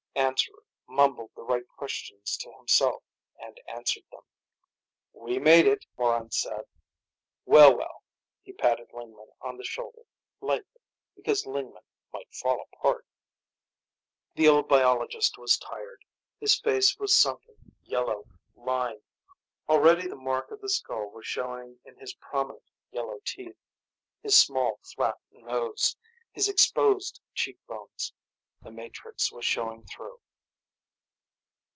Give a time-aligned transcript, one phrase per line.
[0.13, 3.01] Answerer mumbled the right questions to himself,
[3.39, 4.21] and answered them.
[5.13, 6.65] "We made it," Morran said.
[7.45, 8.03] "Well, well."
[8.43, 10.03] He patted Lingman on the shoulder
[10.41, 10.81] lightly,
[11.15, 11.83] because Lingman
[12.13, 13.05] might fall apart.
[14.35, 16.03] The old biologist was tired.
[16.39, 19.01] His face was sunken, yellow, lined.
[19.69, 23.57] Already the mark of the skull was showing in his prominent yellow teeth,
[24.21, 25.95] his small, flat nose,
[26.33, 28.13] his exposed cheekbones.
[28.63, 30.21] The matrix was showing through.